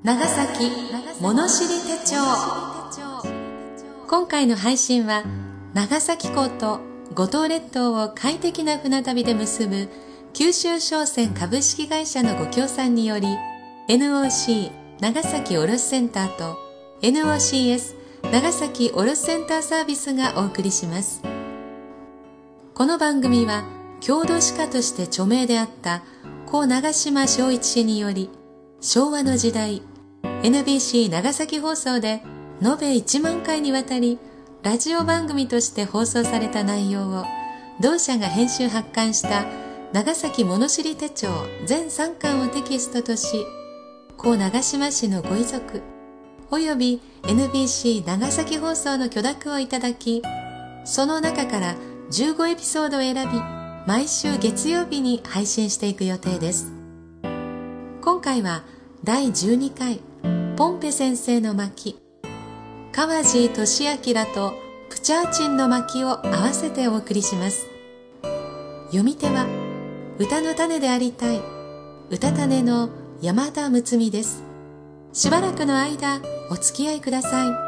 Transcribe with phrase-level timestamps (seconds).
[0.00, 0.70] 長崎
[1.20, 2.16] 物知り手帳。
[4.06, 5.24] 今回の配信は
[5.74, 6.80] 長崎港と
[7.14, 9.88] 五島列島を快適な船旅で結ぶ
[10.34, 13.26] 九州商船株式会社のご協賛により
[13.88, 16.56] NOC 長崎卸センターと
[17.02, 17.96] NOCS
[18.30, 21.22] 長崎卸センターサービスがお送りします。
[22.72, 23.64] この番組は
[24.00, 26.04] 郷土史家として著名であった
[26.46, 28.30] 故長島昭一氏により
[28.80, 29.82] 昭和の時代
[30.22, 32.22] NBC 長崎放送で
[32.62, 34.20] 延べ1万回にわたり
[34.62, 37.24] ラジオ番組として放送された内容を
[37.80, 39.46] 同社が編集発刊した
[39.92, 41.26] 長崎物知り手帳
[41.66, 43.44] 全3巻をテキストとし
[44.16, 45.82] 故長島市のご遺族
[46.52, 50.22] および NBC 長崎放送の許諾をいただき
[50.84, 51.74] その中から
[52.12, 53.40] 15エピソードを選び
[53.88, 56.77] 毎週月曜日に配信していく予定です。
[58.10, 58.62] 今回は
[59.04, 60.00] 第12回
[60.56, 62.00] ポンペ先生の巻。
[62.90, 64.54] 川地俊明と
[64.88, 67.66] プチャーチンの巻を合わせてお送りします。
[68.86, 69.44] 読み手は
[70.18, 71.42] 歌の種でありたい
[72.08, 72.88] 歌種の
[73.20, 74.42] 山田睦美です。
[75.12, 77.67] しばらくの間お付き合いください。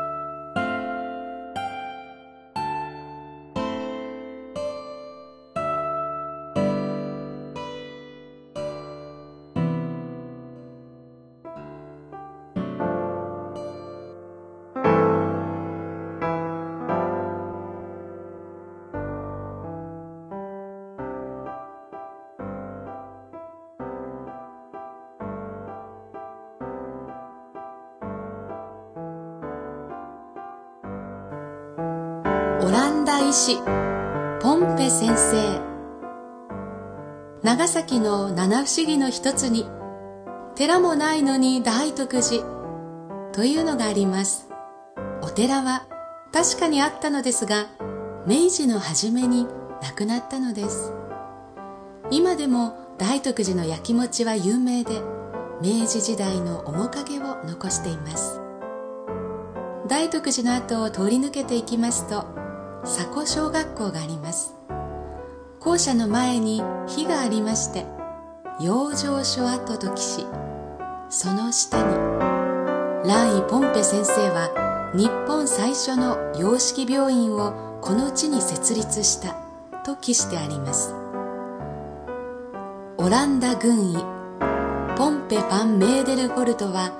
[33.10, 33.56] オランダ医師
[34.40, 35.60] ポンペ先生。
[37.42, 39.66] 長崎の七不思議の一つに
[40.54, 42.44] 寺もないのに大徳寺
[43.32, 44.48] というのがあります。
[45.22, 45.88] お寺は
[46.32, 47.66] 確かにあったのですが
[48.28, 49.48] 明治の初めに
[49.82, 50.92] 亡くなったのです。
[52.12, 55.02] 今でも大徳寺の焼き餅は有名で
[55.60, 58.40] 明治時代の面影を残しています。
[59.88, 62.38] 大徳寺の後を通り抜けていきますと
[62.84, 64.60] 佐古小学校があります。
[65.60, 67.84] 校舎の前に火がありまして
[68.60, 70.26] 養生所跡と記し
[71.10, 71.84] その下に
[73.06, 79.36] 蘭医ポンペ先生は日本最初の洋式病院をこの地に設立した
[79.84, 80.94] と記してあります。
[82.96, 83.96] オランダ軍医
[84.96, 86.92] ポンペ・ファン・メーデルフォルトは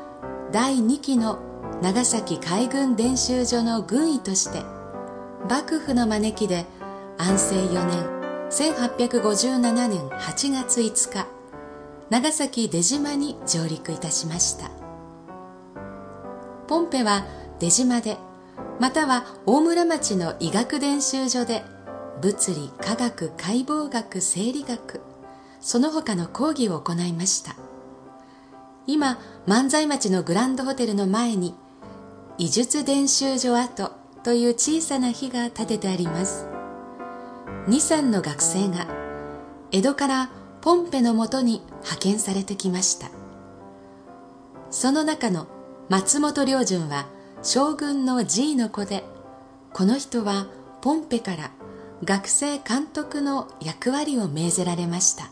[0.53, 1.39] 第2期の
[1.83, 4.63] 長崎海軍伝習所の軍医として
[5.49, 6.67] 幕府の招きで
[7.17, 8.21] 安政4年
[8.51, 11.27] 1857年8月5日
[12.11, 14.71] 長崎出島に上陸いたしました。
[16.67, 17.25] ポンペは
[17.59, 18.17] 出島で
[18.79, 21.63] または大村町の医学伝習所で
[22.21, 25.01] 物理科学解剖学生理学
[25.61, 27.57] その他の講義を行いました。
[28.87, 31.55] 今万歳町のグランドホテルの前に
[32.39, 36.47] 医術伝習所跡という小さな火が立ててあります。
[37.69, 38.87] 23の学生が
[39.73, 43.11] 江戸からポンペのもとに派遣されてきました。
[44.71, 45.47] その中の
[45.89, 47.07] 松本良順は
[47.43, 49.05] 将軍の G の子で
[49.73, 50.47] この人は
[50.83, 51.51] ポンペから
[52.05, 55.31] 学生監督の役割を命ぜられました。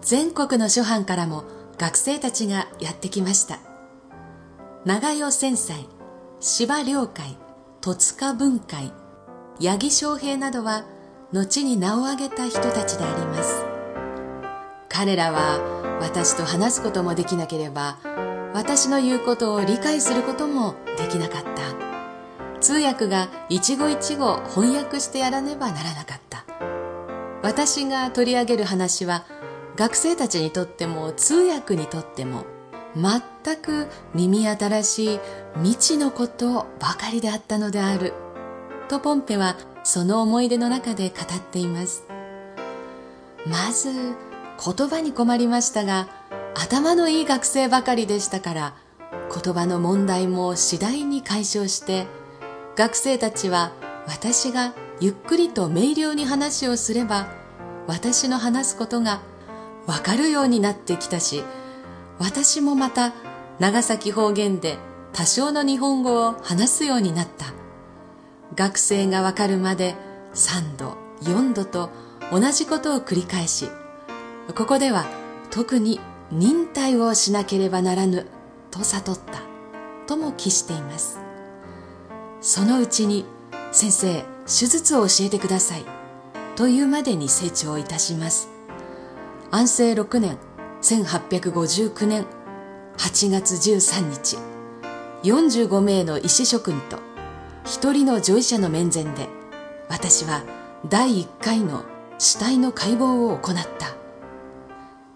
[0.00, 1.44] 全国の諸藩からも
[1.78, 3.58] 学生たちがやってきました。
[4.84, 5.86] 長与千歳
[6.40, 7.36] 芝良会
[7.80, 8.92] 戸塚文会
[9.60, 10.84] 八木昌平などは
[11.32, 13.64] 後に名を挙げた人たちであります。
[14.88, 17.98] 彼らは私と話すこともできなければ
[18.52, 22.60] 私の言うことを理解することもできなかった。
[22.60, 26.44] 通訳が一語一語翻訳してやらねばならなかった。
[27.42, 29.24] 私が取り上げる話は
[29.76, 32.44] 学生たちにとっても通訳にとっても
[32.96, 35.20] 全く耳新しい
[35.56, 38.12] 未知のことばかりであったのである。
[38.88, 42.04] とポンペはその思い出の中で語っています。
[43.46, 46.08] まず言葉に困りましたが
[46.54, 48.74] 頭のいい学生ばかりでしたから
[49.42, 52.06] 言葉の問題も次第に解消して
[52.76, 53.72] 学生たちは
[54.06, 57.28] 私がゆっくりと明瞭に話をすれば
[57.86, 59.20] 私の話すことが
[59.86, 61.42] わかるようになってきたし
[62.18, 63.12] 私もまた
[63.58, 64.78] 長崎方言で
[65.12, 67.54] 多少の日本語を話すようになった。
[68.54, 69.94] 学生がわかるまで
[70.34, 71.90] 3度4度と
[72.30, 73.68] 同じことを繰り返し
[74.54, 75.06] ここでは
[75.50, 76.00] 特に
[76.30, 78.26] 忍耐をしなければならぬ
[78.70, 79.42] と悟った
[80.06, 81.20] とも記しています。
[82.40, 83.24] そのうちに
[83.72, 85.84] 先生手術を教えてください
[86.56, 88.50] というまでに成長いたします。
[89.50, 90.38] 安政6年
[90.84, 92.26] 1859年
[92.98, 94.36] 8月13日。
[95.22, 96.98] 45名の医師諸君と
[97.64, 99.30] 一人の女医者の面前で
[99.88, 100.42] 私は
[100.86, 101.84] 第1回の
[102.18, 103.94] 死体の解剖を行った。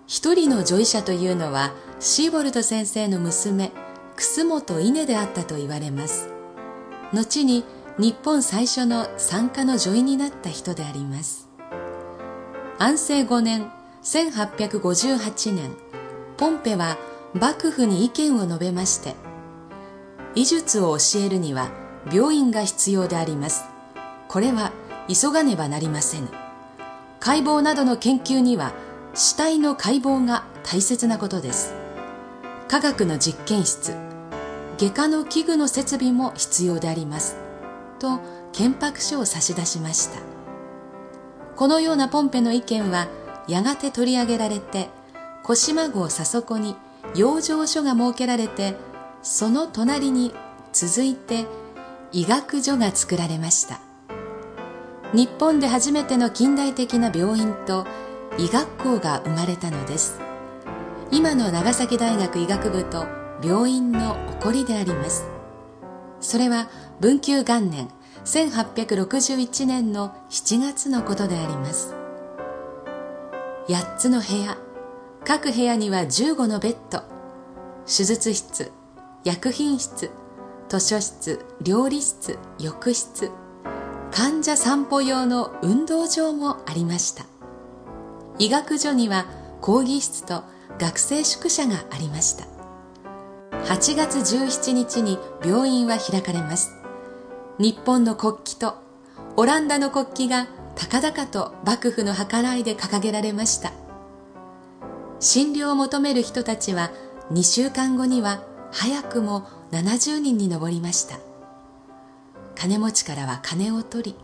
[0.06, 3.70] 一人の女医者というのはシーボルト先生の娘
[4.16, 6.30] 楠本稲であったと言われます。
[7.12, 7.66] 後に
[7.98, 11.50] 日本最初の産科の女医になった人であります。
[12.78, 13.70] 安政5年
[14.08, 15.76] 1858年
[16.38, 16.96] ポンペは
[17.34, 19.14] 幕府に意見を述べまして
[20.34, 21.70] 医術を教えるには
[22.10, 23.64] 病院が必要であります。
[24.28, 24.72] これは
[25.08, 26.28] 急がねばなりませぬ。
[27.20, 28.72] 解剖などの研究には
[29.12, 31.74] 死体の解剖が大切なことです。
[32.66, 33.94] 科学の実験室
[34.78, 37.36] 外科の器具の設備も必要であります。
[37.98, 38.20] と
[38.52, 40.20] 憲白書を差し出しました。
[41.56, 43.08] このようなポンペの意見は
[43.48, 44.90] やがて取り上げられて
[45.42, 46.76] 小島号佐底に
[47.14, 48.76] 養生所が設けられて
[49.22, 50.34] その隣に
[50.72, 51.46] 続いて
[52.12, 53.80] 医学所が作られました。
[55.14, 57.86] 日本で初めての近代的な病院と
[58.36, 60.20] 医学校が生まれたのです。
[61.10, 63.06] 今の長崎大学医学部と
[63.42, 65.24] 病院の起こりであります。
[66.20, 66.68] それは
[67.00, 67.88] 文久元年
[68.24, 71.97] 1861年の7月のことであります。
[73.68, 74.56] 8つの部屋。
[75.26, 77.02] 各部屋には15のベッド。
[77.84, 78.72] 手術室
[79.24, 80.10] 薬品室
[80.70, 83.30] 図書室料理室浴室。
[84.10, 87.26] 患者散歩用の運動場もありました。
[88.38, 89.26] 医学所には
[89.60, 90.44] 講義室と
[90.78, 92.46] 学生宿舎がありました。
[93.52, 96.74] 8月17日に病院は開かれます。
[97.58, 98.78] 日本の国旗と
[99.36, 103.72] オランダの国旗が高々と幕府の計らいで掲げられました。
[105.18, 106.92] 診療を求める人たちは
[107.32, 111.18] 2週間後には早くも70人に上りました。
[112.54, 114.16] 金持ちからは金を取り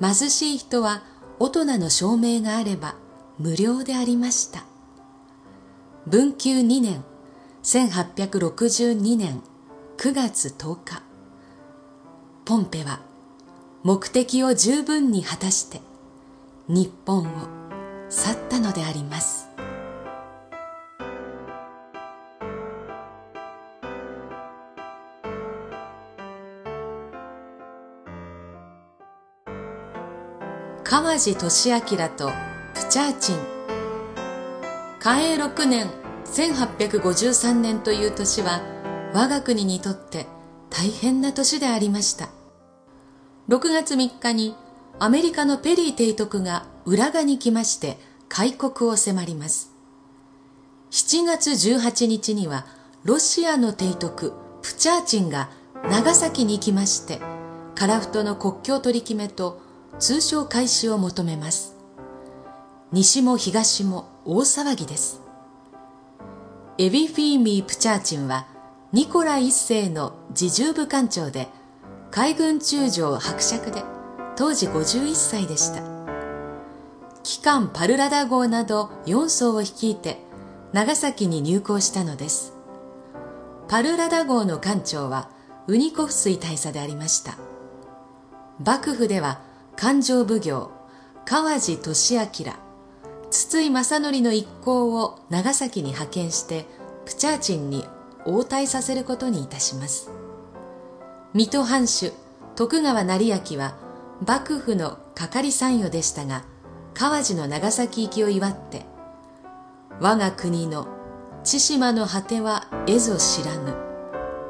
[0.00, 1.02] 貧しい人は
[1.38, 2.94] 大人の証明があれば
[3.38, 4.64] 無料でありました。
[6.06, 7.02] 文久2年
[7.62, 9.42] 1862年
[9.96, 11.02] 9月10日
[12.44, 13.09] ポンペは
[13.82, 15.80] 目的を十分に果たして
[16.68, 17.24] 日本を
[18.10, 19.48] 去ったのであります。
[30.84, 32.32] 川路俊明と
[32.74, 33.36] プチャーチン。
[34.98, 35.88] 嘉永6年
[36.26, 38.60] 1853年という年は
[39.14, 40.26] 我が国にとって
[40.68, 42.39] 大変な年でありました。
[43.50, 44.54] 6月3日に
[45.00, 47.98] アメリカのペリー提督が浦賀に来まして
[48.28, 49.72] 開国を迫ります。
[50.92, 52.64] 7月18日には
[53.02, 55.50] ロシアの提督プチャーチンが
[55.90, 57.18] 長崎に行きまして
[57.74, 59.60] 樺太の国境取り決めと
[59.98, 61.74] 通商開始を求めます。
[62.92, 65.22] 西も東も大騒ぎです。
[66.78, 68.46] エビフィーミー・プチャーチンは
[68.92, 71.48] ニコラ一世の自重部艦長で
[72.10, 73.84] 海軍中将伯爵で
[74.36, 75.82] 当時51歳でした。
[77.22, 80.18] 機関パルラダ号など4艘を率いて
[80.72, 82.52] 長崎に入港したのです。
[83.68, 85.30] パルラダ号の艦長は
[85.68, 87.38] ウニコフスイ大佐でありました。
[88.64, 89.40] 幕府では
[89.76, 90.70] 勘定奉行
[91.24, 92.26] 川路俊明
[93.30, 96.66] 筒井正則の一行を長崎に派遣して
[97.04, 97.84] プチャーチンに
[98.26, 100.10] 応対させることにいたします。
[101.32, 102.12] 水戸藩主
[102.56, 103.76] 徳川成明は
[104.26, 106.44] 幕府の係参与でしたが
[106.94, 108.84] 川路の長崎行きを祝って
[110.00, 110.88] 我が国の
[111.44, 113.74] 千島の果ては絵ぞ知らぬ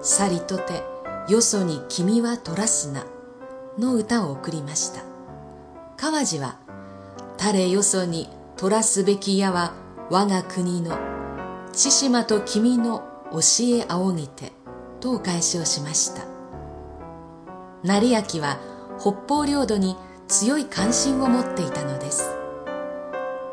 [0.03, 0.83] さりとて
[1.29, 3.05] よそに君は取らすな
[3.79, 5.11] の歌を送りました
[6.01, 6.57] 川路は、
[7.37, 9.75] 誰よそに取らすべきやは
[10.09, 10.97] 我が国の、
[11.75, 14.53] 千島と君の教え仰ぎて、
[15.01, 16.30] とお返しをしました。
[17.83, 18.59] 成明は
[18.99, 19.97] 北方領土に
[20.29, 22.31] 強い関心を持っていたのです。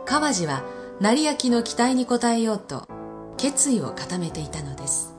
[0.05, 0.63] 川路は
[0.99, 2.87] 成明の期待に応えようと
[3.37, 5.15] 決意を固めていたのです。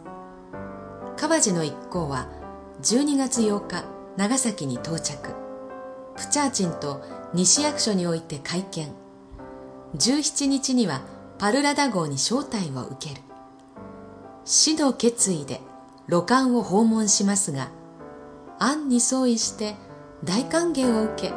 [1.17, 2.29] 川路の一行は
[2.83, 3.85] 12月8日
[4.17, 5.49] 長崎に到着。
[6.19, 7.01] プチャーチンと
[7.33, 8.89] 西役所において会見
[9.97, 11.03] 17日には
[11.39, 13.23] パルラダ号に招待を受ける
[14.45, 15.61] 死の決意で
[16.09, 17.71] 露館を訪問しますが
[18.59, 19.77] 案に相違して
[20.25, 21.35] 大歓迎を受け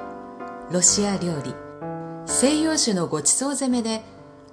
[0.71, 1.53] ロシア料理。
[2.25, 4.03] 西洋酒のごちそう攻めで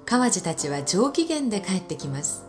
[0.05, 2.49] 川路たちは上機嫌で帰ってきます。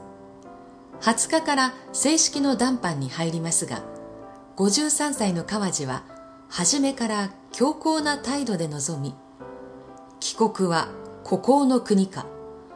[1.02, 3.84] 20日から正式の談判に入りますが
[4.58, 6.04] 53歳の川路は
[6.50, 9.16] 初めから強硬な態度で臨み
[10.20, 10.90] 帰国は
[11.24, 12.26] 孤高の国か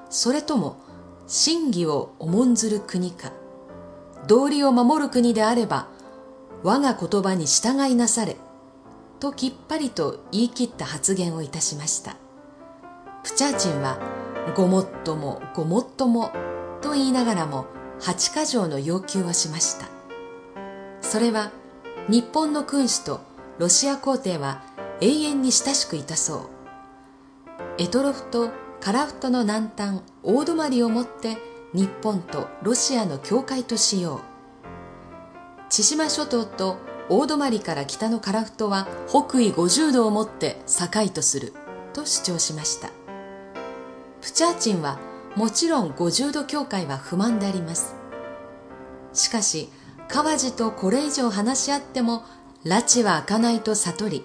[0.09, 0.77] それとも
[1.27, 3.33] 真偽を重んずる国か
[4.27, 5.87] 道理を守る国であれば
[6.63, 8.37] 我が言葉に従いなされ
[9.19, 12.17] ときっぱりと言い切った発言をいたしました。
[13.23, 13.99] プチャーチンは
[14.55, 16.31] ごもっともごもっとも
[16.81, 17.65] と言いながらも
[18.01, 19.87] 8か条の要求をしました。
[21.01, 21.51] それは
[22.09, 23.21] 日本の君主と
[23.59, 24.61] ロシア皇帝は
[24.99, 26.39] 永遠に親しくいたそう。
[27.77, 28.51] エトロフと
[28.81, 31.37] カラフトの南端大泊をもって
[31.73, 34.32] 日本とロシアの境界としよう。
[35.73, 36.77] 千島諸島と
[37.09, 41.51] 大泊から北のカラフトは北緯50度をもって境とする
[41.93, 42.91] と主張しました。
[44.21, 44.99] プチャーチンは
[45.35, 47.95] もちろん50度境界は不満であります。
[49.13, 49.69] しかし
[50.07, 52.23] 川路とこれ以上話し合っても
[52.63, 54.23] 拉致は開かないと悟り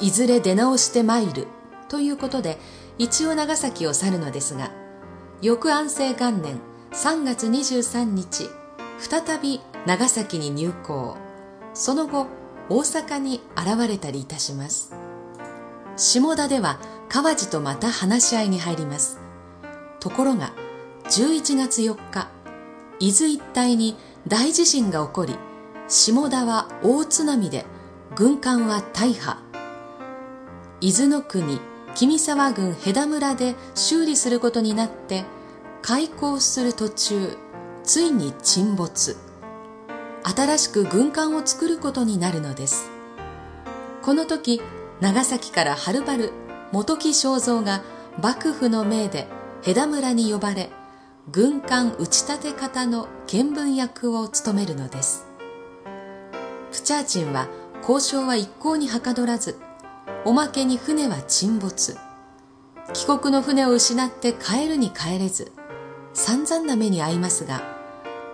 [0.00, 1.46] いずれ出直して参る
[1.88, 2.58] ということで
[2.98, 4.72] 一応長崎を去るのですが
[5.40, 6.60] 翌安政元年
[6.92, 8.50] 3月23日
[8.98, 11.16] 再び長崎に入港。
[11.72, 12.26] その後
[12.68, 14.92] 大阪に現れたりいたします。
[15.96, 19.20] 下田では川路とまた話し合いに入ります。
[20.00, 20.52] ところが
[21.04, 22.28] 11月4日
[22.98, 25.36] 伊豆一帯に大地震が起こり
[25.86, 27.64] 下田は大津波で
[28.16, 29.38] 軍艦は大破。
[30.80, 31.60] 伊豆の国
[31.94, 35.24] 君沢郡戸田村で修理することになって
[35.80, 37.38] 開港する途中
[37.84, 39.25] ついに沈没。
[40.28, 42.90] 新しく軍艦を作ることになるのです。
[44.02, 44.60] この時
[45.00, 46.32] 長崎からはるばる
[46.72, 47.84] 本木正蔵が
[48.20, 49.28] 幕府の命で
[49.62, 50.70] 戸田村に呼ばれ
[51.30, 55.26] 軍艦打ち立て方の見聞役を務めるのです。
[56.72, 57.46] プチャーチンは
[57.82, 59.56] 交渉は一向にはかどらず
[60.24, 61.96] おまけに船は沈没。
[62.92, 65.52] 帰国の船を失って帰るに帰れず
[66.14, 67.75] 散々な目に遭いますが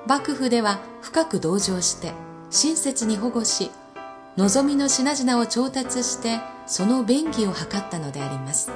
[0.06, 2.12] 幕府では深く同情して
[2.50, 3.70] 親切に保護し
[4.36, 8.70] 望みの品々を調達してその便宜を図ったのであります。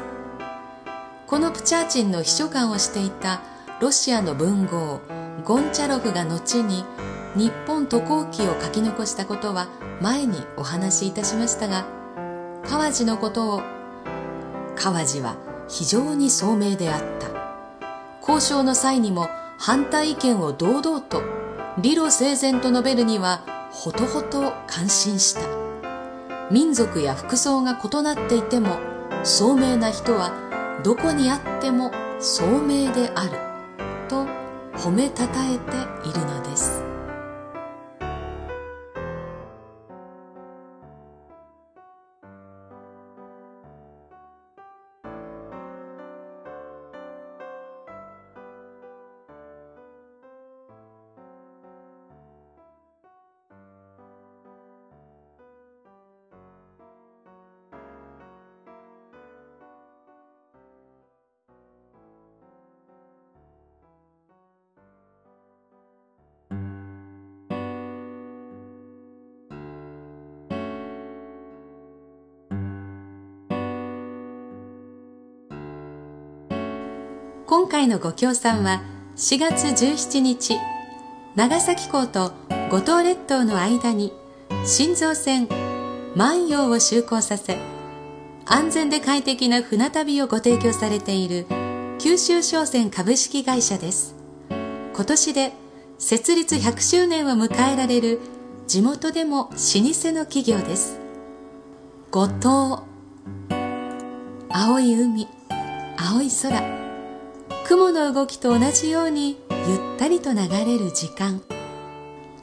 [1.26, 3.40] このプチャーチンの秘書官をしていた
[3.80, 5.00] ロシアの文豪
[5.44, 6.84] ゴンチャロフが後に
[7.34, 9.68] 日本渡航記を書き残したことは
[10.00, 11.84] 前にお話しいたしましたが
[12.64, 13.62] 川路のことを
[14.76, 15.36] 川路は
[15.68, 17.26] 非常に聡明であった。
[18.20, 21.22] 交渉の際にも反対意見を堂々と
[21.78, 25.40] 理路整然と述べるにはほとほと感心した。
[26.50, 28.78] 民族や服装が異なっていても
[29.24, 30.32] 聡明な人は
[30.84, 33.30] どこにあっても聡明である
[34.08, 34.26] と
[34.78, 36.95] 褒めたたえているのです。
[77.46, 78.82] 今回のご協賛は
[79.14, 80.58] 4月17日
[81.36, 82.32] 長崎港と
[82.72, 84.12] 五島列島の間に
[84.64, 85.46] 新造船
[86.16, 87.56] 万葉を就航させ
[88.46, 91.46] 安全で快適な船旅をご提供されている
[92.00, 94.16] 九州商船株式会社です。
[94.94, 95.52] 今年で
[95.98, 98.20] 設立100周年を迎えられる
[98.66, 100.98] 地元でも老舗の企業です。
[102.10, 102.84] 五島
[104.48, 105.28] 青い海
[105.96, 106.85] 青い空。
[107.68, 111.42] 雲の動きと同じようにゆったりと流れる時間。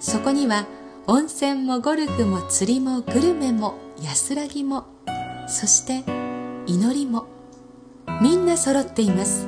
[0.02, 0.68] そこには
[1.08, 4.84] 温泉もゴルフも釣りもグルメも安らぎも
[5.48, 6.04] そして
[6.68, 7.28] 祈りも
[8.22, 9.48] みんな揃っています。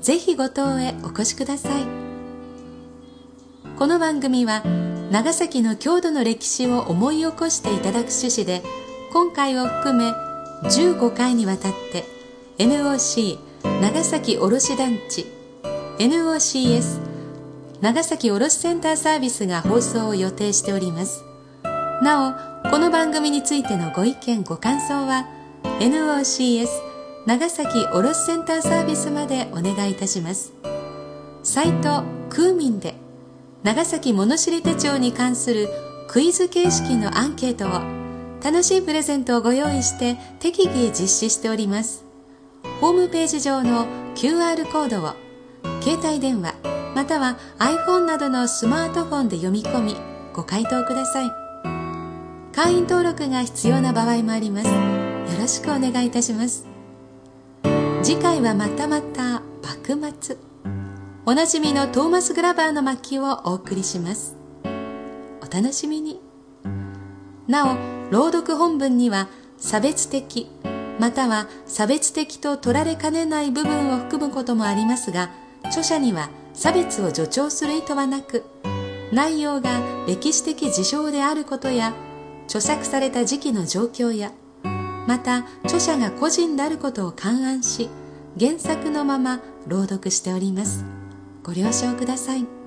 [0.00, 1.82] ぜひ五島へお越しください。
[3.78, 4.62] この番組は
[5.10, 8.62] 長崎の郷土の歴史を思い起こしていただく趣旨で
[9.12, 10.10] 今回を含め
[10.70, 12.06] 15回にわたって
[12.56, 15.26] NOC 長崎卸団地。
[15.98, 17.00] NOCS
[17.82, 21.22] 長崎卸センターサービスが放送を予定しております。
[22.02, 25.26] なおこの番組についてのご意見ご感想は
[25.80, 26.68] NOCS
[27.26, 30.54] 長崎卸センターサービスまでお願いいたします。
[31.42, 32.94] サイトクーミンで
[33.62, 35.68] 長崎物知り手帳に関する
[36.08, 37.82] クイズ形式のアンケートを
[38.42, 42.09] 楽しいプレゼントをご用意して適宜実施しております。
[42.80, 45.14] ホームページ上の QR コードを
[45.82, 46.54] 携帯電話
[46.94, 49.96] または iPhone などのスマートフォンで読み込み
[50.32, 51.30] ご回答ください。
[52.52, 54.68] 会員登録が必要な場合もあります。
[54.68, 54.74] よ
[55.38, 56.66] ろしくお願いいたします。
[58.02, 60.36] 次回はまたまた幕末。
[61.26, 64.36] おなじみのトーマス・グラバーの巻をお送りします。
[64.64, 66.20] お楽しみに。
[67.46, 67.76] なお
[68.10, 70.50] 朗読本文には差別的
[71.00, 75.30] または差別的と取られかねない部分を含むこともありますが
[75.64, 78.44] 著者には差別を助長する意図はなく
[79.10, 81.94] 内容が歴史的事象であることや
[82.44, 87.88] 著作された時期の状況やまた著者が個人であることを勘案し
[88.38, 90.84] 原作のまま朗読しております。
[91.42, 92.59] ご了承ください。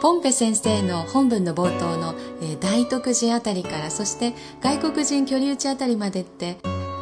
[0.00, 6.56] ポンペ先生の本文の冒頭の、え、大徳寺あたりからそして外国人居留地あたりまでって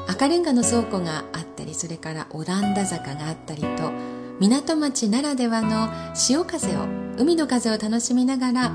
[0.08, 3.92] 赤レンガの倉庫があったりそれからオランダ坂があったりと
[4.40, 6.86] 港町ならではの潮風を
[7.16, 8.72] 海の風を楽しみながら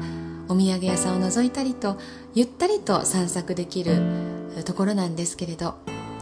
[0.48, 1.98] お土産屋さんを覗いたりと
[2.34, 3.98] ゆったりと散策できる
[4.66, 5.76] ところなんですけれど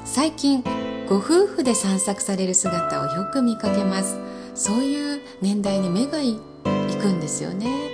[0.06, 0.64] 最近
[1.08, 4.18] ご夫婦で散策される姿をよく見かけます。
[4.56, 6.38] そういう年代に目がい
[7.02, 7.91] くんですよね。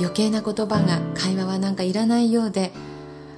[0.00, 2.72] 余計な言葉が会話はなんかいらないようで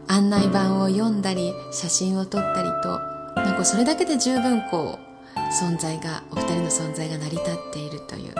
[0.06, 2.98] 案内板を読んだり写真を撮ったりと
[3.36, 8.34] なんかそれだけで十分こう存在がお二人の存在が成り立っているという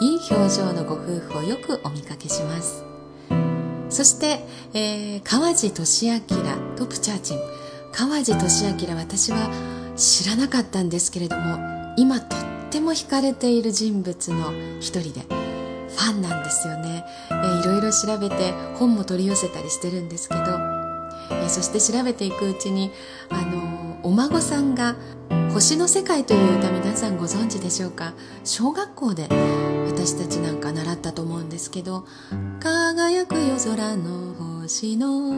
[0.00, 2.84] いい表情のご夫婦をよくお見かけします。
[3.88, 6.20] そして、えー、川地俊明
[6.76, 7.38] とプチャーチン。
[7.92, 9.48] 川地俊明私は
[9.96, 15.35] 知らなかったんですけれども今とっても惹かれている人物の一人で
[15.88, 22.90] ファンなんですよね、えー、いろいろ調べて本も取り寄せたりしてるんですけど、えー、そして調べていくうちに
[23.30, 24.96] あのお孫さんが
[25.52, 28.12] 「星の世界」という歌皆さんご存知でしょうか？
[28.44, 29.28] 小学校で
[29.86, 32.04] 私たちなんか習ったと思うんですけど
[32.60, 35.32] 「輝く夜空の星の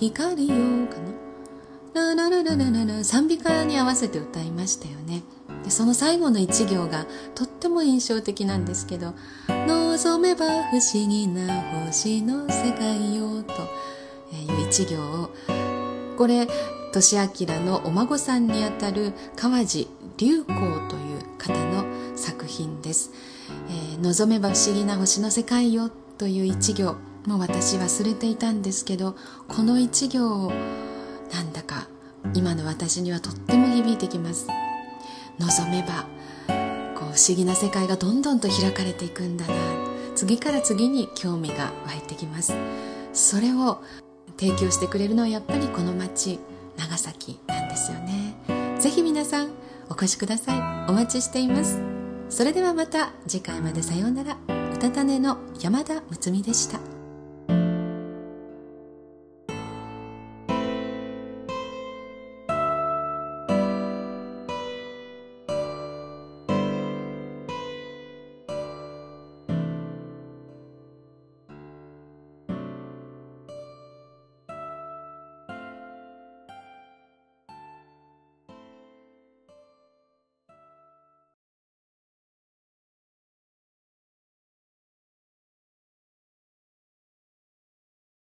[0.00, 0.54] 光よ」
[0.88, 0.96] か
[1.94, 2.14] な？
[2.14, 5.22] ラララララララ賛美歌に合わせて歌いましたよね。
[5.64, 9.14] でその最後の一行がとっても印象的なんですけど
[9.66, 13.52] 「望めば不思議な星の世界よ」と
[14.36, 15.30] いう一行を。
[16.16, 16.48] これ
[16.92, 23.10] 俊明のお孫さんにあたる川地隆光という方の作品です、
[23.68, 26.94] えー、望めば不思議な星の世界よという一行
[27.26, 29.16] もう私忘れていたんですけど
[29.48, 30.52] この一行を
[31.32, 31.88] なんだか
[32.32, 34.46] 今の私にはとっても響いてきます。
[35.38, 36.06] 望めば
[36.94, 39.54] こう不思議な世界がどんどんと開かれていくんだな。
[40.14, 42.54] 次から次に興味が湧いてきます。
[43.12, 43.82] それを
[44.38, 46.38] 提供してくれるのはやっぱりこの町
[46.76, 48.36] 長崎なんですよね。
[48.78, 49.50] ぜひ皆さん
[49.88, 50.90] お越しください。
[50.90, 51.80] お待ちしています。
[52.28, 53.82] それではまた次回まで。
[53.82, 54.36] さようなら。
[54.74, 56.93] うたたねの山田睦美でした。